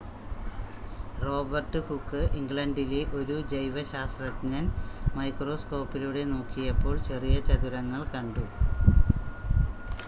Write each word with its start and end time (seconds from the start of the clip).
Robert 1.17 1.79
Hooke 1.87 2.21
ഇംഗ്ലണ്ടില 2.39 2.93
ഒരു 3.19 3.35
ജൈവ 3.51 3.83
ശാസ്ത്രജ്ഞൻ 3.91 4.65
മൈക്രോസ്കോപ്പിലൂടെ 5.15 6.23
നോക്കിയപ്പോൾ 6.33 6.97
ചെറിയ 7.09 7.37
ചതുരങ്ങൾ 7.49 8.03
കണ്ടു 8.11 8.47